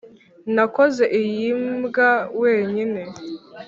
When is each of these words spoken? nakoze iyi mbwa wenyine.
nakoze 0.55 1.03
iyi 1.21 1.47
mbwa 1.79 2.11
wenyine. 2.41 3.01